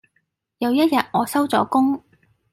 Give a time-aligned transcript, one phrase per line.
[0.57, 2.03] 有一日我收咗工